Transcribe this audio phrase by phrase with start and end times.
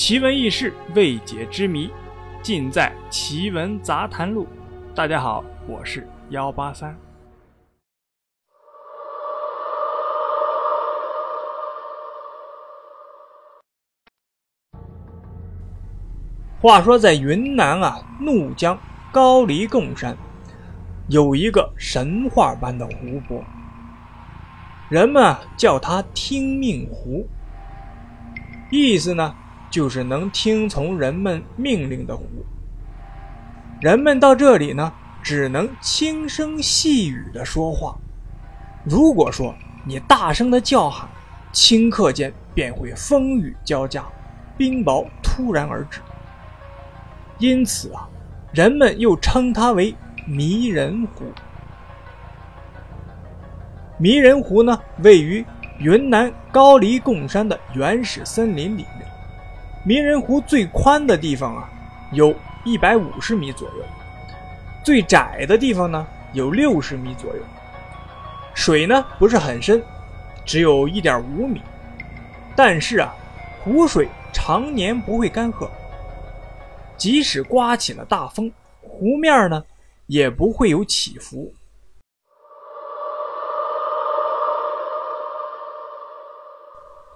[0.00, 1.90] 奇闻异事、未解之谜，
[2.42, 4.44] 尽在《奇闻杂谈录》。
[4.94, 6.98] 大家好，我是幺八三。
[16.62, 18.78] 话说在云南啊，怒江
[19.12, 20.16] 高黎贡山
[21.08, 23.44] 有一个神话般的湖泊，
[24.88, 27.28] 人们叫它听命湖，
[28.70, 29.34] 意思呢
[29.70, 32.24] 就是能听从人们命令的湖。
[33.80, 34.92] 人们到这里呢，
[35.22, 37.96] 只能轻声细语的说话。
[38.84, 41.08] 如果说你大声的叫喊，
[41.52, 44.04] 顷刻间便会风雨交加，
[44.58, 46.00] 冰雹突然而至。
[47.38, 48.08] 因此啊，
[48.52, 49.94] 人们又称它为
[50.26, 51.24] 迷人湖。
[53.96, 55.44] 迷人湖呢，位于
[55.78, 59.06] 云南高黎贡山的原始森林里面。
[59.82, 61.70] 迷人湖最宽的地方啊，
[62.12, 62.34] 有
[62.64, 63.84] 一百五十米左右；
[64.84, 67.42] 最窄的地方呢，有六十米左右。
[68.54, 69.82] 水呢不是很深，
[70.44, 71.62] 只有一点五米。
[72.54, 73.14] 但是啊，
[73.64, 75.66] 湖水常年不会干涸。
[76.98, 79.64] 即使刮起了大风，湖面呢
[80.06, 81.50] 也不会有起伏。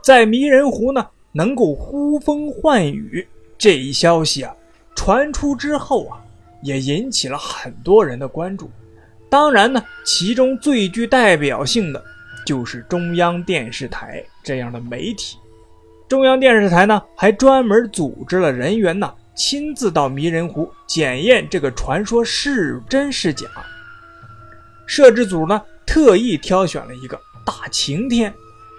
[0.02, 3.26] 在迷人湖呢，能够呼风唤雨
[3.58, 4.54] 这一消息啊，
[4.94, 6.22] 传出之后啊，
[6.62, 8.70] 也引起了很多人的关注。
[9.28, 12.02] 当然呢，其中最具代表性的
[12.46, 15.36] 就是中央电视台这样的媒体。
[16.08, 19.12] 中央电视台呢，还专门组织了人员呢。
[19.36, 23.48] 亲自到迷人湖检验这个传说是真是假。
[24.86, 28.32] 摄制组呢，特意挑选了一个大晴天，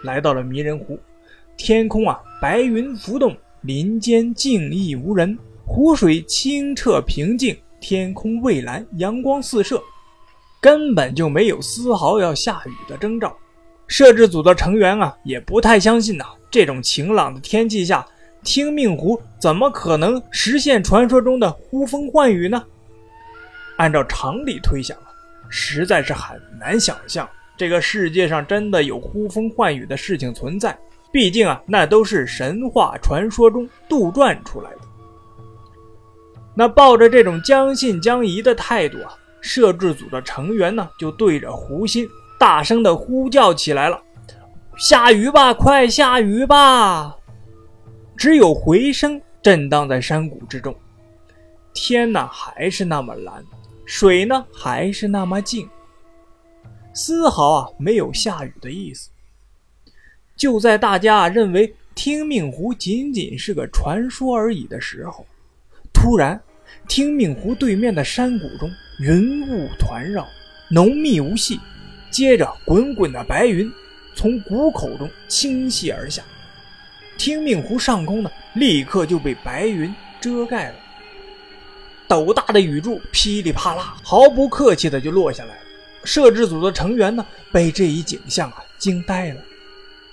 [0.05, 0.97] 来到了迷人湖。
[1.57, 9.81] 天空啊，白云浮动，林间静谧无人，湖水清澈平静，天空蔚蓝，阳光四射，
[10.59, 13.35] 根本就没有丝毫要下雨的征兆。
[13.87, 18.05] 摄制组的成员啊，也不太相信呐，这种晴朗的天气下。
[18.43, 22.63] 听命湖怎么可能实现传说中的呼风唤雨呢？
[23.77, 25.09] 按照常理推想啊，
[25.49, 30.77] 实在是很难想象这个世界上真的有呼风唤雨的事情存在。
[31.11, 34.79] 毕竟啊，那都是神话传说中杜撰出来的。
[36.53, 42.07] 那抱着这种将信将疑的态度啊，摄制组的成员呢，就对着湖心
[42.39, 44.01] 大声的呼叫起来了
[44.77, 47.15] ：“下雨吧，快下雨吧！”
[48.17, 50.73] 只有回声震荡在山谷之中，
[51.73, 53.43] 天呢还是那么蓝，
[53.85, 55.69] 水呢还是那么静，
[56.93, 59.09] 丝毫啊没有下雨的意思。
[60.35, 65.25] 就在大家认为听命湖仅仅是个传说而已的时候，
[65.93, 66.39] 突然，
[66.87, 68.69] 听命湖对面的山谷中
[68.99, 70.27] 云雾团绕，
[70.69, 71.59] 浓密无隙，
[72.11, 73.71] 接着滚滚的白云
[74.13, 76.21] 从谷口中倾泻而下。
[77.17, 80.75] 听命湖上空呢，立刻就被白云遮盖了。
[82.09, 85.61] 斗大的雨柱噼里啪啦，毫不客气的就落下来了。
[86.03, 89.41] 摄制组的成员呢，被这一景象啊惊呆了。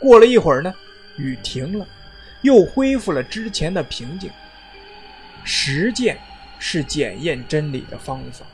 [0.03, 0.75] 过了一会儿呢，
[1.17, 1.87] 雨停了，
[2.43, 4.29] 又恢复了之前的平静。
[5.45, 6.19] 实践
[6.59, 8.45] 是检验真理的方法。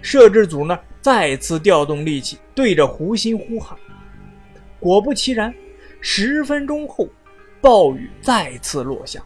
[0.00, 3.76] 摄制组呢，再次调动力气，对着湖心呼喊。
[4.78, 5.52] 果不其然，
[6.00, 7.08] 十分钟后。
[7.60, 9.24] 暴雨再次落下，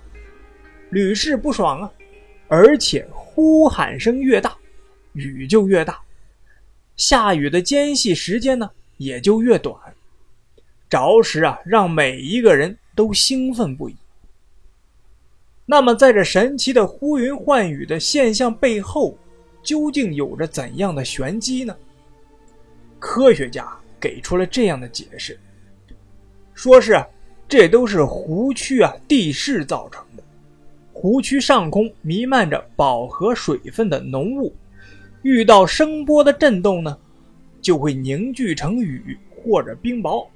[0.90, 1.90] 屡试不爽啊！
[2.46, 4.56] 而且呼喊声越大，
[5.12, 5.98] 雨就越大，
[6.94, 9.76] 下雨的间隙时间呢也就越短。
[10.88, 13.96] 着实啊，让每一个人都兴奋不已。
[15.66, 19.16] 那么，在这神奇的呼云唤雨的现象背后，
[19.62, 21.76] 究竟有着怎样的玄机呢？
[22.98, 23.68] 科学家
[24.00, 25.38] 给出了这样的解释，
[26.54, 27.02] 说是。
[27.50, 30.22] 这都是湖区啊地势造成的。
[30.92, 34.54] 湖区上空弥漫着饱和水分的浓雾，
[35.22, 36.98] 遇到声波的震动呢，
[37.62, 40.28] 就会凝聚成雨或者冰雹。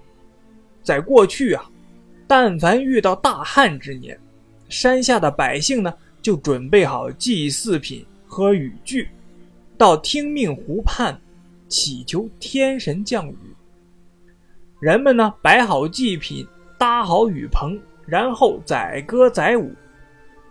[0.82, 1.64] 在过去啊，
[2.26, 4.19] 但凡遇到大旱之年，
[4.69, 9.08] 山下的百姓呢就准备好祭祀品和雨具，
[9.76, 11.20] 到听命湖畔
[11.69, 13.37] 祈求天神降雨。
[14.81, 16.46] 人们呢摆好祭品。
[16.79, 19.73] 搭好雨棚，然后载歌载舞，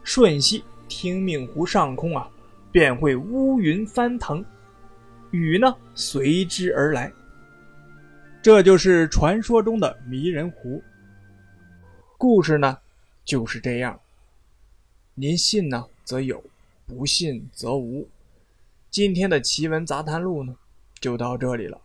[0.02, 2.26] 瞬息听命湖上空啊，
[2.72, 4.42] 便会乌云翻腾，
[5.32, 7.12] 雨呢随之而来。
[8.44, 10.82] 这就是传说中的迷人湖。
[12.18, 12.76] 故事呢
[13.24, 14.00] 就是这样。
[15.14, 16.44] 您信呢则有，
[16.88, 18.08] 不信则无。
[18.90, 20.56] 今天的奇闻杂谈录呢，
[21.00, 21.80] 就到这里了。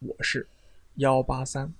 [0.00, 0.46] 我是
[0.96, 1.72] 幺八三。